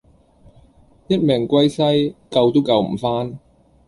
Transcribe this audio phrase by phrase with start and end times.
[1.05, 3.37] 一命歸西，救都救唔返